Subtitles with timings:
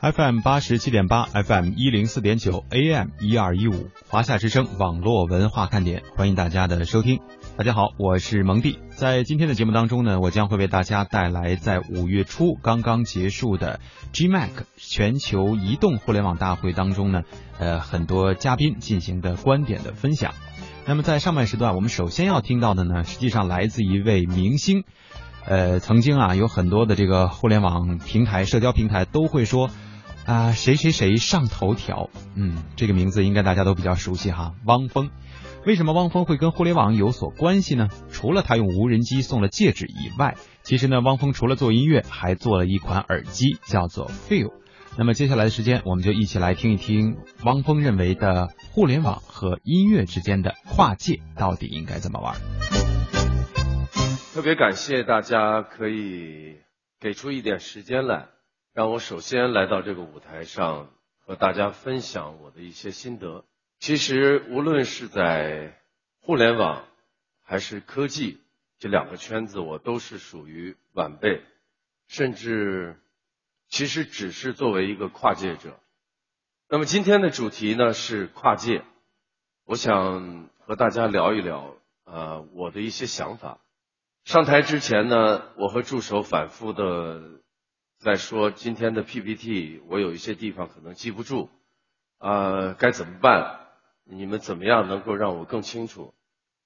[0.00, 7.18] FM 八十七点八，FM 一零四点九，AM 一二一五，华夏之声网络文化看点，欢迎大家的收听。
[7.56, 8.78] 大家好，我是蒙蒂。
[8.90, 13.80] 在今天的节目当中呢，我将会为大家带来在五月初刚刚结束的
[14.12, 17.22] GMAC 全球移动互联网大会当中呢，
[17.58, 20.32] 呃，很多嘉宾进行的观点的分享。
[20.86, 24.84] 那么在上半时段，我们首先要听到的呢，实际上来自一位明星。
[25.44, 29.68] 呃，曾经啊，有很多的这个互联网平台、社交平台都会说。
[30.28, 32.10] 啊，谁谁谁上头条？
[32.36, 34.52] 嗯，这个名字应该大家都比较熟悉哈。
[34.66, 35.08] 汪峰，
[35.64, 37.88] 为什么汪峰会跟互联网有所关系呢？
[38.10, 44.52] 除了他用无人机送了戒指以外，其实呢，汪峰除了做音乐，还做了一款耳机，叫做 Feel。
[44.98, 52.34] 那么接下来的时间，我们就一起来听一听汪峰认为的互联网和音乐之间的跨界到底应该怎么玩。
[54.34, 56.58] 特别感谢大家可以
[57.00, 58.26] 给出一点时间来。
[58.78, 60.88] 让我首先来到这个舞台上，
[61.26, 63.44] 和大家分享我的一些心得。
[63.80, 65.76] 其实，无论是在
[66.20, 66.84] 互联网
[67.42, 68.40] 还是科技
[68.78, 71.42] 这两个圈子，我都是属于晚辈，
[72.06, 73.00] 甚至
[73.68, 75.80] 其实只是作为一个跨界者。
[76.68, 78.84] 那么今天的主题呢是跨界，
[79.64, 83.58] 我想和大家聊一聊啊我的一些想法。
[84.22, 87.40] 上台之前呢，我和助手反复的。
[87.98, 91.50] 再说今天的 PPT，我有一些地方可能记不住，
[92.18, 93.66] 啊，该怎么办？
[94.04, 96.14] 你们怎么样能够让我更清楚？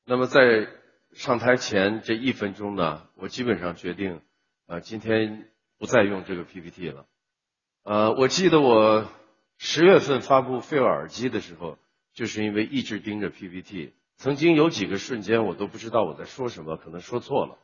[0.05, 0.69] 那么在
[1.13, 4.21] 上台前这一分钟呢，我基本上决定，
[4.67, 7.07] 啊，今天不再用这个 PPT 了。
[7.83, 9.09] 呃，我记得我
[9.57, 11.79] 十月份发布 Feel 耳机的时候，
[12.13, 17.57] 就是因为一直盯着 PPT，曾经有几个瞬间我都不知道我在说什么，可能说错了。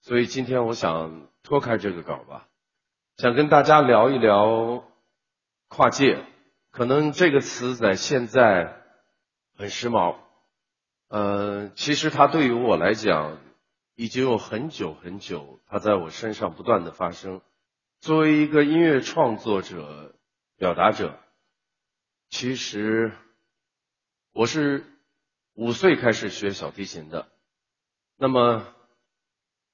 [0.00, 2.48] 所以今天我想脱开这个稿吧。
[3.16, 4.84] 想跟大家聊一聊
[5.68, 6.22] 跨界，
[6.70, 8.76] 可能这个词在现在
[9.56, 10.16] 很时髦，
[11.08, 13.38] 呃，其实它对于我来讲
[13.94, 17.40] 已经有很久很久，它在我身上不断的发生。
[18.00, 20.14] 作为一个音乐创作者、
[20.58, 21.18] 表达者，
[22.28, 23.12] 其实
[24.34, 24.84] 我是
[25.54, 27.26] 五岁开始学小提琴的，
[28.18, 28.66] 那么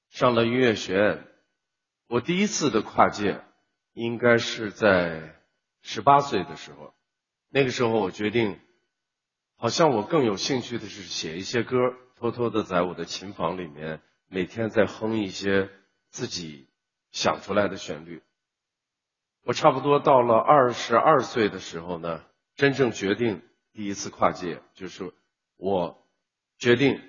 [0.07, 1.27] 上了音乐学院。
[2.13, 3.43] 我第一次的跨界，
[3.93, 5.35] 应该是在
[5.81, 6.93] 十八岁的时候。
[7.49, 8.59] 那个时候，我决定，
[9.55, 11.75] 好像我更有兴趣的是写一些歌，
[12.17, 15.71] 偷偷的在我的琴房里面，每天在哼一些
[16.11, 16.69] 自己
[17.09, 18.21] 想出来的旋律。
[19.41, 23.41] 我差不多到了二十二岁的时候呢，真正决定
[23.71, 25.11] 第一次跨界，就是
[25.57, 26.07] 我
[26.59, 27.01] 决定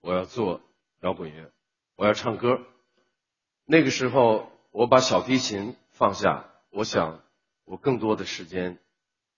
[0.00, 0.62] 我要做
[1.00, 1.50] 摇滚乐，
[1.96, 2.64] 我要唱歌。
[3.70, 7.22] 那个时候，我把小提琴放下，我想，
[7.64, 8.80] 我更多的时间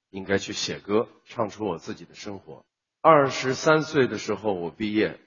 [0.09, 2.65] 应该去写歌，唱出我自己的生活。
[3.03, 5.21] 二十三岁的时候，我毕业，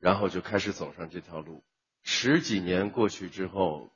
[0.00, 1.62] 然后就开始走上这条路。
[2.02, 3.92] 十几年过去之后，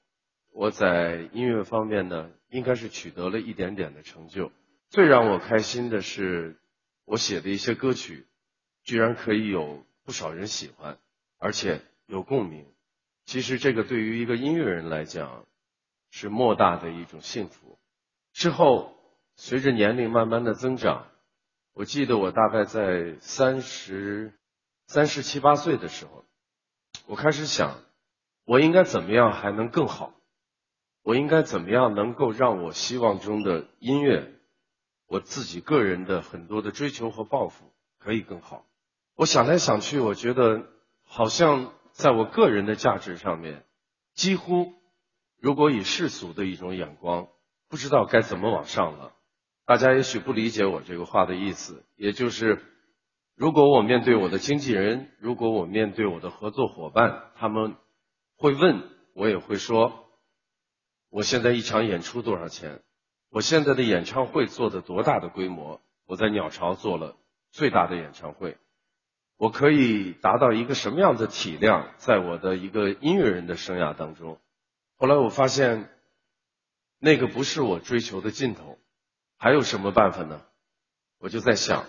[0.53, 4.53] 我在音乐方面呢，应该是取得了一点点的成就。
[4.91, 6.57] 最让我开心的是，
[7.05, 8.29] 我写的一些歌曲，
[8.85, 10.99] 居然可以有不少人喜欢，
[11.39, 12.72] 而且有共鸣。
[13.25, 15.47] 其实这个对于一个音乐人来讲，
[16.11, 17.79] 是莫大的一种幸福。
[18.33, 18.95] 之后，
[19.37, 21.07] 随着年龄慢慢的增长，
[21.73, 24.35] 我记得我大概在三十、
[24.87, 26.25] 三十七八岁的时候，
[27.07, 27.79] 我开始想，
[28.45, 30.13] 我应该怎么样还能更好？
[31.03, 34.35] 我应该怎么样能够让我希望中的音乐，
[35.07, 38.67] 我自己个人的很多的追求和抱负可以更好？
[39.15, 40.67] 我想来想去，我觉得
[41.05, 41.73] 好像。
[41.93, 43.65] 在我个人的价值上面，
[44.15, 44.73] 几乎
[45.39, 47.29] 如果以世俗的一种眼光，
[47.69, 49.13] 不知道该怎么往上了。
[49.65, 52.63] 大家也许不理解我这个话的意思，也就是，
[53.37, 57.77] 如果我面对我的经纪人，如果我面对我的合作伙伴，他们
[58.37, 60.09] 会问我，也会说，
[61.11, 62.83] 我现在一场演出多少钱？
[63.31, 65.81] 我现在的演唱会做的多大的规模？
[66.07, 67.17] 我在鸟巢做了
[67.51, 68.59] 最大的演唱会。
[69.43, 74.39] 我可以达到一个什么样的体量，在我的一个音乐人的生涯当中？
[74.97, 75.91] 后来我发现，
[77.01, 78.79] 那个不是我追求的尽头。
[79.39, 80.43] 还有什么办法呢？
[81.19, 81.87] 我就在想，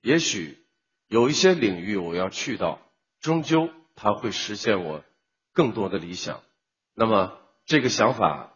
[0.00, 0.64] 也许
[1.08, 2.78] 有一些领域我要去到，
[3.18, 5.02] 终究它会实现我
[5.52, 6.40] 更多的理想。
[6.94, 8.54] 那么这个想法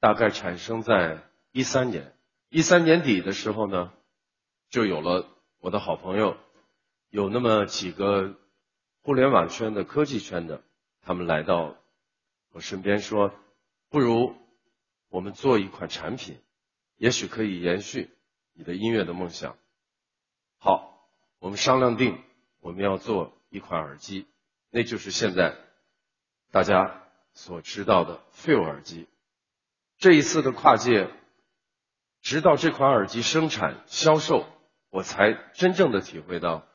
[0.00, 2.12] 大概产生在一三年，
[2.48, 3.92] 一三年底的时候呢，
[4.68, 5.28] 就有了
[5.60, 6.36] 我的好朋友。
[7.14, 8.34] 有那么几个
[9.02, 10.64] 互联网圈的、科技圈的，
[11.00, 11.76] 他们来到
[12.50, 13.32] 我身边说
[13.88, 14.34] ：“不如
[15.10, 16.40] 我们做一款产品，
[16.96, 18.10] 也许可以延续
[18.52, 19.56] 你的音乐的梦想。
[20.58, 21.08] 好，
[21.38, 22.20] 我们商量定，
[22.58, 24.26] 我们要做一款耳机，
[24.70, 25.56] 那就是现在
[26.50, 27.00] 大家
[27.32, 29.06] 所知道的 Feel 耳机。
[29.98, 31.08] 这一次的跨界，
[32.22, 34.48] 直到这款耳机生产销售，
[34.90, 36.66] 我才真正的体会到，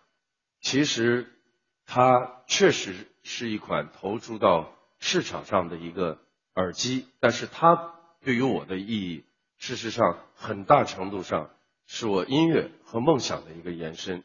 [0.61, 1.31] 其实
[1.85, 6.19] 它确实是一款投注到市场上的一个
[6.55, 9.25] 耳机，但是它对于我的意义，
[9.57, 11.49] 事实上很大程度上。
[11.91, 14.23] 是我音乐和梦想的一个延伸。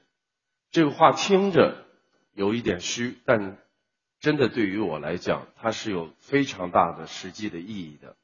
[0.70, 1.86] 这个话听着
[2.34, 3.56] 有一点虚，但
[4.20, 8.16] 真的对于我来讲，它是有非常大的实际的意义的。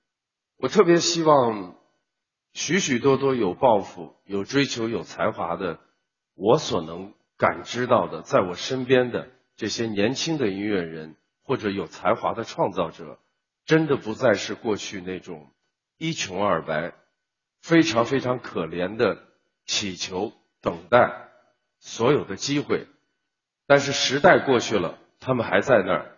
[0.58, 1.74] 我特别希望
[2.52, 5.80] 许许多多有抱负、有追求、有才华的
[6.34, 13.18] 我所能感知到的，在我身边的这些年轻的音乐人或者有才华的创造者，
[13.64, 15.50] 真的不再是过去那种
[15.96, 16.92] 一穷二白、
[17.62, 19.26] 非常非常可怜的。
[19.66, 21.28] 祈求等待
[21.78, 22.88] 所有的机会，
[23.66, 26.16] 但是时代过去了，他们还在那儿。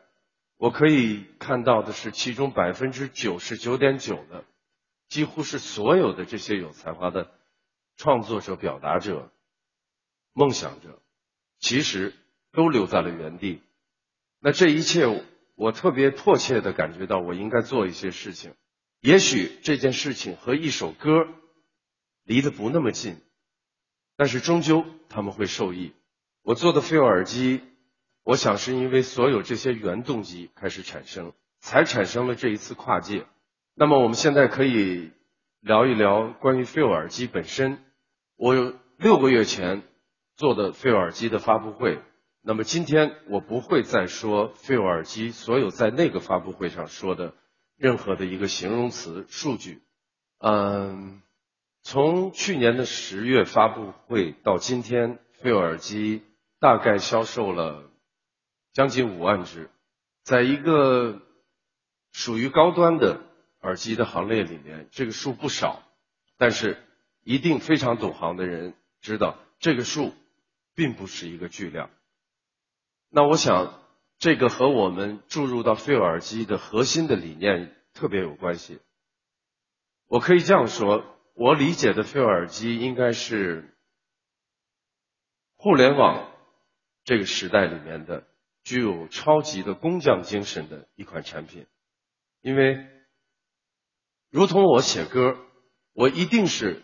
[0.57, 4.45] 我可以看到的是，其中百分之九十九点九的，
[5.11, 7.31] 几乎是所有的这些有才华的
[7.99, 9.31] 创作者、表达者、
[10.33, 10.99] 梦想者，
[11.63, 12.13] 其实
[12.53, 13.63] 都留在了原地。
[14.41, 15.07] 那这一切，
[15.55, 18.53] 我特别迫切的感觉到，我应该做一些事情。
[19.01, 21.27] 也许这件事情和一首歌
[22.25, 23.17] 离得不那么近。
[24.15, 25.93] 但是终究他们会受益。
[26.43, 27.63] 我做的 Feel 耳机，
[28.25, 33.27] 我想是因为所有这些原动机开始产生，才产生了这一次跨界。
[33.75, 35.13] 那么我们现在可以
[35.61, 37.83] 聊一聊关于 Feel 耳机本身。
[38.37, 39.83] 我有六个月前
[40.37, 42.01] 做的 Feel 耳机的发布会，
[42.41, 47.35] 那么今天我不会再说 Feel 耳机所有在那个发布会上说的
[47.77, 49.83] 任何的一个形容词、数据。
[50.39, 51.21] 嗯。
[51.85, 56.23] 从去年的十月发布会到今天，菲尔耳机
[56.61, 57.91] 大概销售了
[58.73, 59.69] 将近五万只，
[60.23, 61.21] 在一个
[62.13, 63.23] 属于高端的
[63.63, 65.83] 耳机的行列里面，这个数不少。
[66.39, 66.79] 但是，
[67.25, 70.13] 一定非常懂行的人知道，这个数
[70.75, 71.91] 并不是一个巨量。
[73.09, 73.83] 那我想，
[74.19, 78.81] 这个和我们注入到菲尔耳机的核心的理念特别有关系。
[80.07, 81.09] 我可以这样说。
[81.35, 83.75] 我理解的 Feel 耳机应该是
[85.57, 86.31] 互联网
[87.05, 88.29] 这个时代里面的
[88.63, 91.67] 具有超级的工匠精神的一款产品，
[92.43, 92.87] 因为
[94.29, 95.39] 如同我写歌，
[95.95, 96.83] 我一定是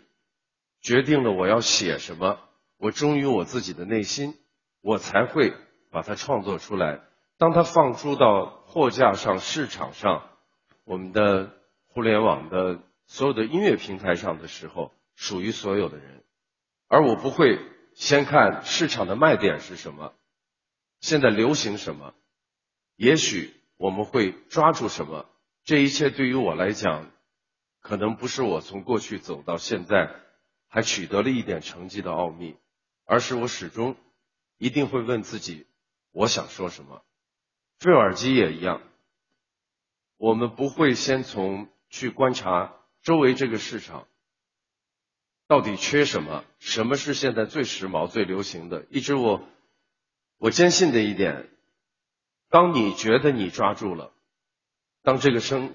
[0.81, 2.48] 决定了我要写什么，
[2.79, 4.35] 我忠于我自己的内心，
[4.81, 5.53] 我才会
[5.91, 7.03] 把它创作出来。
[7.37, 10.31] 当它放出到货架上、市场上，
[10.85, 11.53] 我们的
[11.87, 12.81] 互联网的。
[13.11, 16.25] 所有的音乐平台上的时候，属于所有的人，
[16.89, 17.59] 而我不会
[17.95, 20.13] 先看市场的卖点是什么，
[21.01, 22.13] 现在流行什么，
[22.97, 25.25] 也许我们会抓住什么。
[25.65, 27.11] 这一切对于我来讲，
[27.81, 30.15] 可能不是我从过去走到现在
[30.69, 32.57] 还取得了一点成绩的奥秘，
[33.09, 33.97] 而是我始终
[34.59, 35.67] 一定会问自己，
[36.13, 37.03] 我想说什么。
[37.79, 38.83] 费耳机也一样，
[40.19, 42.75] 我们不会先从去观察。
[43.01, 44.07] 周围这个市场
[45.47, 46.45] 到底缺什么？
[46.59, 48.85] 什么是现在最时髦、最流行的？
[48.91, 49.43] 一直我
[50.37, 51.49] 我坚信的一点，
[52.51, 54.13] 当你觉得你抓住了，
[55.01, 55.75] 当这个生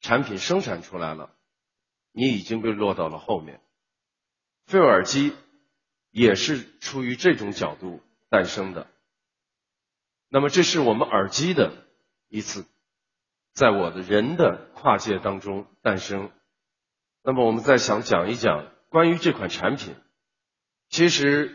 [0.00, 1.32] 产品生产出来了，
[2.10, 3.60] 你已经被落到了后面。
[4.64, 5.32] 菲尔耳机
[6.16, 8.86] 也是出于这种角度诞生的。
[10.30, 11.86] 那么，这是我们耳机的
[12.30, 12.64] 一次，
[13.52, 16.30] 在我的人的跨界当中诞生。
[17.22, 19.94] 那么我们再想讲一讲关于这款产品。
[20.88, 21.54] 其实，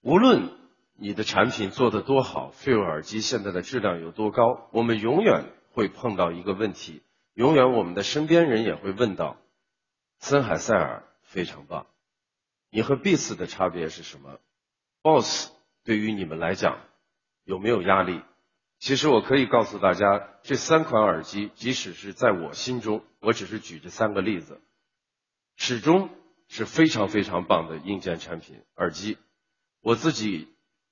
[0.00, 0.50] 无论
[0.98, 9.36] 你的产品做得多好，Feel 耳机现在的质量有多高，我们永远会碰到一个问题，永远我们的身边人也会问到：
[10.18, 11.86] 森海塞尔非常棒，
[12.70, 14.38] 你和 Beats 的差别是什么
[15.02, 15.50] ？Boss
[15.84, 16.80] 对于你们来讲
[17.44, 18.22] 有没有压力？
[18.78, 24.60] 其实我可以告诉大家，这三款耳机，即使是在我心中，我只是举这三个例子。
[25.56, 26.08] 始终
[26.48, 29.18] 是非常非常棒的硬件产品耳机。
[29.82, 30.48] 我自己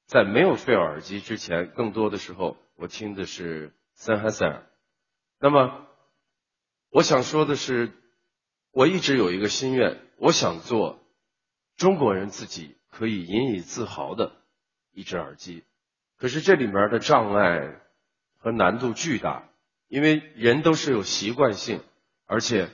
[0.06, 4.66] 在没有费尔耳机之前，更多的时候我听的是森海塞尔。
[5.38, 5.86] 那么
[6.90, 7.92] 我想说的是，
[8.70, 10.98] 我一直有一个心愿，我想做
[11.78, 14.32] 中国人自己可以引以自豪的
[14.92, 15.64] 一只耳机。
[16.18, 17.80] 可是这里面的障碍
[18.36, 19.48] 和难度巨大，
[19.88, 21.80] 因为人都是有习惯性，
[22.26, 22.68] 而且。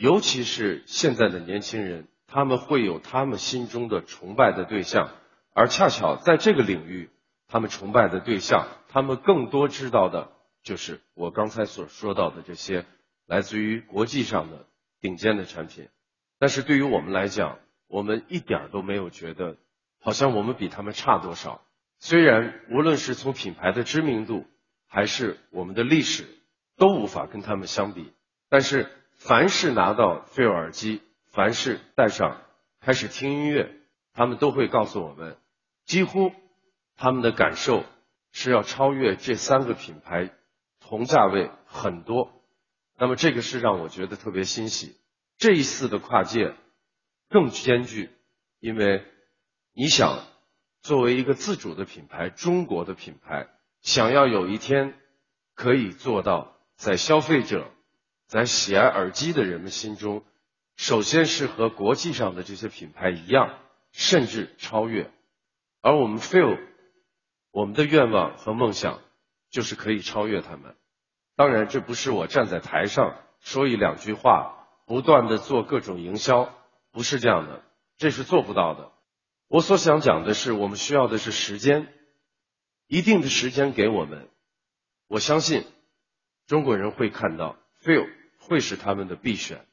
[0.00, 5.10] 尤其是现在的年轻人，他们会有他们心中的崇拜的对象，
[5.52, 7.10] 而恰巧在这个领域，
[7.48, 10.30] 他们崇拜的对象，他们更多知道的
[10.62, 12.86] 就是我刚才所说到的这些
[13.26, 14.66] 来自于国际上的
[15.00, 15.88] 顶尖的产品。
[16.38, 17.58] 但是对于我们来讲，
[17.88, 19.56] 我们一点都没有觉得
[19.98, 21.62] 好像我们比他们差多少。
[21.98, 24.46] 虽然无论是从品牌的知名度，
[24.86, 26.24] 还是我们的历史，
[26.76, 28.12] 都无法跟他们相比。
[28.48, 31.02] 但是，凡是拿到菲尔耳机，
[31.32, 32.40] 凡是戴上
[32.80, 33.74] 开始听音乐，
[34.12, 35.36] 他们都会告诉我们，
[35.84, 36.32] 几乎
[36.96, 37.84] 他们的感受
[38.32, 40.30] 是要超越这三个品牌
[40.78, 42.30] 同价位很多。
[42.96, 44.96] 那么，这个是让我觉得特别欣喜。
[45.36, 46.54] 这一次的跨界
[47.28, 48.10] 更艰巨，
[48.60, 49.04] 因为
[49.74, 50.24] 你想
[50.82, 53.48] 作为一个自主的品牌，中国的品牌。
[53.80, 54.98] 想要有一天
[55.54, 57.70] 可以做到，在消费者、
[58.26, 60.24] 在喜爱耳机的人们心中，
[60.76, 63.58] 首先是和国际上的这些品牌一样，
[63.92, 65.10] 甚至超越。
[65.80, 66.58] 而我们 feel，
[67.52, 69.00] 我们的愿望和梦想
[69.48, 70.74] 就是可以超越他们。
[71.36, 76.52] 当然，这不是我站在台上说一两句话，不断的做各种营销，
[76.98, 77.62] 不是这样的，
[77.96, 78.90] 这是做不到的。
[79.46, 81.94] 我所想讲的是，我们需要的是时间。
[82.88, 84.28] 一定的时间给我们，
[85.06, 85.64] 我相信
[86.48, 88.04] 中国人会看到 feel
[88.38, 89.64] 会是他们的必选。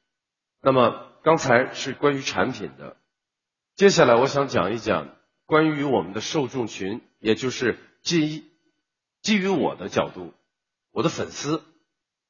[0.61, 2.95] 那么刚才是关于产品的，
[3.73, 5.15] 接下来我想讲一讲
[5.47, 8.51] 关于我们的受众群，也就是基
[9.23, 10.31] 基于我的角度，
[10.91, 11.63] 我的粉丝。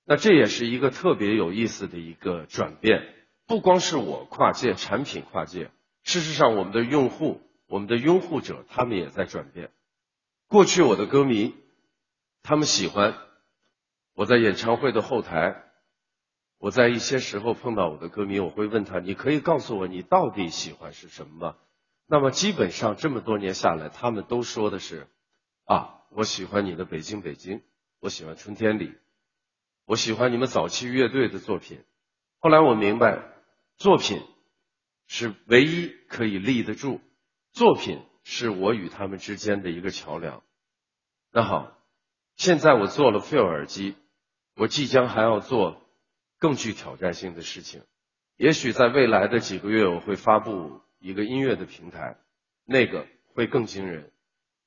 [0.05, 3.14] 那这也是一个特别有意思的一个转变，
[3.47, 5.69] 不光是我跨界，产品跨界，
[6.03, 9.71] 事实上我们的用户，我们的拥护者，他们也在转变。
[10.47, 11.53] 过去我的歌迷，
[12.41, 13.17] 他们喜欢
[14.13, 15.61] 我在演唱会的后台。
[16.57, 21.57] 我在一些时候碰到我的歌迷，我会问他：“你可以告诉我你到底喜欢是什么吗？”
[22.07, 25.07] 那么基本上这么多年下来，他们都说的是
[25.65, 27.59] ：“啊，我喜欢你的《北京北京》，
[27.99, 28.87] 我喜欢《春天里》，
[29.85, 31.83] 我喜欢你们早期乐队的作品。”
[32.39, 33.21] 后来我明白，
[33.77, 34.22] 作品
[35.08, 37.01] 是唯一可以立得住
[37.51, 38.01] 作品。
[38.27, 40.41] 是我与他们之间的一个桥梁。
[41.32, 41.77] 那好，
[42.36, 43.94] 现在我做了 Feel 耳机，
[44.55, 45.79] 我即将还要做
[46.39, 47.84] 更具挑战性的事情。
[48.36, 52.17] 也许在未来的几个月，我会发布一个音乐的平台，
[52.63, 53.05] 那个
[53.36, 54.12] 会更惊人。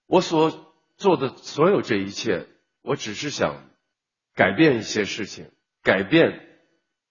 [0.06, 2.46] 我所做的所有这一切，
[2.82, 3.68] 我只是想
[4.36, 5.50] 改变一些事情，
[5.82, 6.62] 改变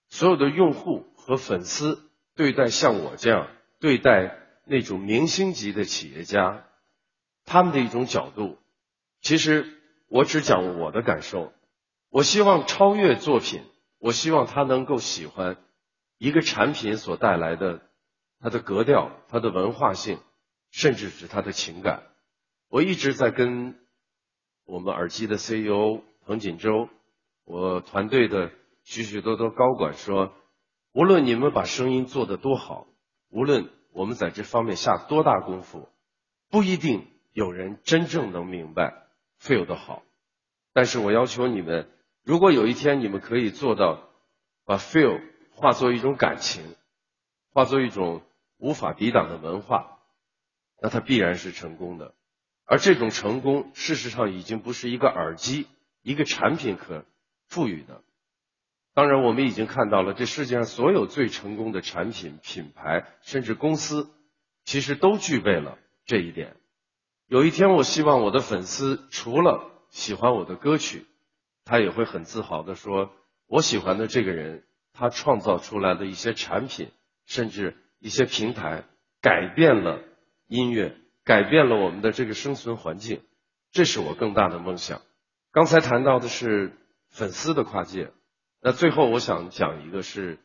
[0.08, 4.40] 所有的用户和粉丝对待像我这样对待。
[4.70, 6.66] 那种明星级的企业家，
[7.46, 8.58] 他们的一种角度，
[9.22, 9.66] 其实
[10.10, 11.54] 我只讲我的感受。
[12.10, 13.64] 我希望超越作品，
[13.98, 15.56] 我希望他能够喜欢
[16.18, 17.80] 一个产品所带来的
[18.42, 20.20] 它的格调、它的文化性，
[20.70, 22.04] 甚至是它的情感。
[22.68, 23.80] 我一直在跟
[24.66, 26.90] 我们耳机的 CEO 彭锦洲，
[27.46, 28.52] 我团队的
[28.84, 30.34] 许许多多高管说，
[30.98, 32.88] 无论你们把声音做得多好，
[33.30, 33.70] 无论。
[33.92, 35.90] 我们在这方面下多大功夫，
[36.50, 39.08] 不一定有人真正能明白
[39.40, 40.04] feel 的好。
[40.72, 41.90] 但是我要求你们，
[42.24, 44.08] 如果有一天你们可以做到
[44.66, 45.20] 把 feel
[45.52, 46.76] 化作一种感情，
[47.52, 48.22] 化作一种
[48.58, 50.00] 无法抵挡的文化，
[50.80, 52.14] 那它必然是成功的。
[52.66, 55.68] 而这种成功，事实上已经不是一个耳机、
[56.02, 57.06] 一个产品可
[57.48, 58.04] 赋予的。
[58.98, 64.10] 当然，我们已经看到了，这世界上所有最成功的产品、品牌，甚至公司，
[64.66, 65.78] 其实都具备了
[66.08, 66.58] 这一点。
[67.28, 71.06] 有一天，我希望我的粉丝除了喜欢我的歌曲，
[71.64, 73.12] 他也会很自豪的说
[73.46, 74.64] ：“我喜欢的这个人，
[74.94, 76.90] 他创造出来的一些产品，
[77.28, 78.84] 甚至一些平台，
[79.22, 80.02] 改变了
[80.48, 83.22] 音乐，改变了我们的这个生存环境。”
[83.72, 85.04] 这是我更大的梦想。
[85.52, 86.76] 刚才谈到的是
[87.12, 88.10] 粉丝的跨界。
[88.68, 90.40] 那最后我想讲一个是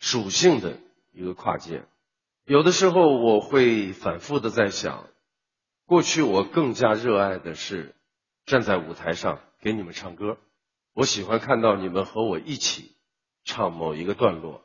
[0.00, 0.80] 属性的
[1.12, 1.84] 一个跨界。
[2.44, 5.08] 有的时候我会反复的在想，
[5.84, 7.94] 过去我更加热爱的是
[8.46, 10.38] 站在舞台上给你们唱歌，
[10.92, 12.96] 我喜欢看到你们和我一起
[13.44, 14.64] 唱某一个段落。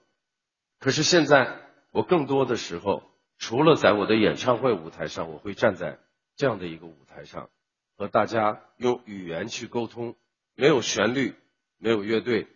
[0.80, 1.62] 可是现在
[1.92, 3.04] 我更多的时候，
[3.38, 6.00] 除了在我的演唱会舞台上，我会站在
[6.36, 7.52] 这样的一个舞台上，
[7.96, 10.16] 和大家用语言去沟通，
[10.56, 11.36] 没有旋律，
[11.78, 12.48] 没有乐队。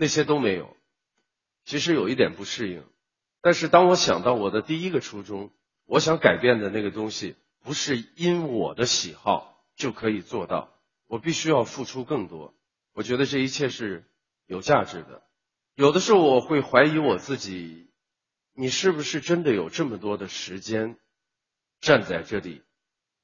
[0.00, 0.76] 那些都没有，
[1.64, 2.84] 其实有一点不适应。
[3.40, 5.50] 但是当我想到我的第一个初衷，
[5.86, 10.72] 我想改变的那个东西，不是因我的喜好就可以做到，
[11.08, 12.54] 我必须要付出更多。
[12.92, 14.04] 我觉得这一切是
[14.46, 15.24] 有价值的，
[15.74, 17.90] 有的时候我会怀疑我自己，
[18.54, 20.96] 你是不是真的有这么多的时间
[21.80, 22.62] 站在这里？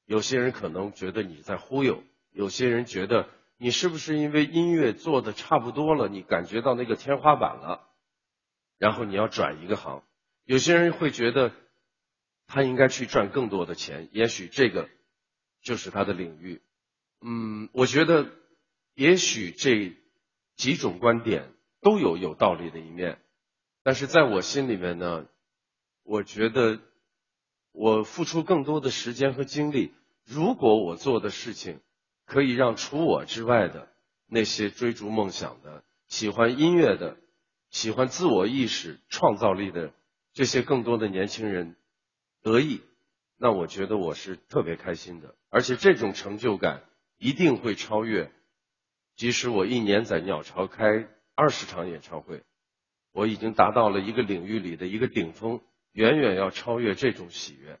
[0.05, 7.87] 有些人可能觉得你在忽悠，有些人觉得你是不是因为音乐做的差不多了，你感觉到那个天花板了，
[8.77, 10.03] 然后你要转一个行。
[10.43, 11.53] 有些人会觉得
[12.47, 14.89] 他应该去赚更多的钱，也许这个
[15.61, 16.61] 就是他的领域。
[17.21, 18.29] 嗯，我觉得
[18.93, 19.95] 也许这
[20.55, 23.19] 几种观点都有有道理的一面，
[23.83, 25.25] 但是在我心里面呢，
[26.03, 26.79] 我觉得
[27.71, 29.93] 我付出更多的时间和精力，
[30.23, 31.79] 如果我做的事情
[32.25, 33.87] 可以让除我之外的
[34.27, 37.17] 那些追逐梦想的、喜欢音乐的、
[37.69, 39.93] 喜欢自我意识、创造力的。
[40.33, 41.77] 这些更多的年轻人
[42.41, 42.81] 得意，
[43.37, 46.83] 那我觉得我是特别开心的，而且这种成就感
[47.17, 48.29] 一定会超越。
[49.15, 52.43] 即使我一年在鸟巢开二十场演唱会，
[53.13, 55.61] 我已经达到了一个领域里的一个顶峰，
[55.93, 57.79] 远远要超越这种喜悦。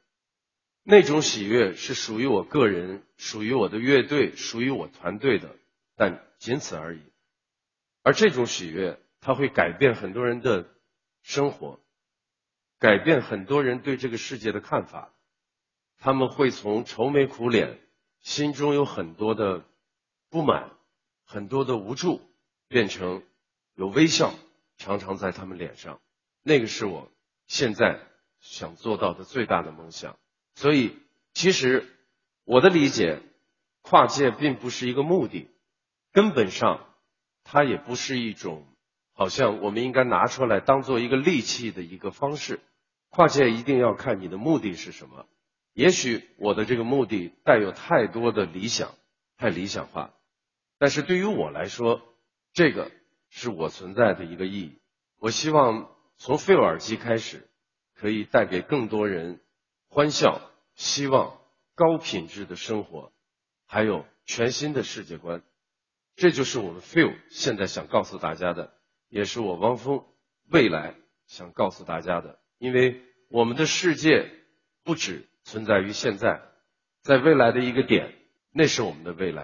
[0.87, 5.55] 那种喜悦是属于我个人、属于我的乐队、属于我团队的，
[5.95, 7.01] 但仅此而已。
[8.03, 10.69] 而这种喜悦，它会改变很多人的
[11.23, 11.79] 生活。
[12.77, 15.11] 改变很多人对这个世界的看法，
[15.97, 17.79] 他们会从愁眉苦脸、
[18.21, 19.65] 心中有很多的
[20.29, 20.69] 不满、
[21.25, 22.21] 很多的无助，
[22.67, 23.23] 变成
[23.73, 24.35] 有微笑，
[24.77, 25.99] 常常在他们脸上。
[26.43, 27.11] 那个是我
[27.47, 27.99] 现在
[28.39, 30.19] 想做到的最大的梦想。
[30.55, 30.97] 所以，
[31.33, 31.85] 其实
[32.43, 33.21] 我的理解，
[33.81, 35.47] 跨界并不是一个目的，
[36.11, 36.87] 根本上
[37.43, 38.65] 它也不是一种。
[39.17, 42.59] 好像我们应该拿出来当做一个利器的一个方式，
[43.09, 45.25] 跨界一定要看你的目的是什么。
[45.71, 48.93] 也许我的这个目的带有太多的理想，
[49.37, 50.13] 太理想化，
[50.77, 52.01] 但是对于我来说，
[52.51, 52.91] 这个
[53.29, 54.79] 是我存在的一个意义。
[55.17, 57.47] 我希望从费耳机开始，
[57.93, 59.39] 可以带给更多人
[59.95, 60.41] 欢笑、
[60.75, 61.39] 希望、
[61.73, 63.13] 高品质的生活，
[63.65, 65.41] 还有全新的世界观。
[66.17, 68.73] 这就是我们 feel 现在想告诉大家的。
[69.07, 70.03] 也是我汪峰
[70.49, 70.95] 未来
[71.27, 74.29] 想告诉大家的，因为我们的世界
[74.83, 76.41] 不止存在于现在，
[77.01, 78.15] 在未来的一个点，
[78.51, 79.33] 那是我们的未来。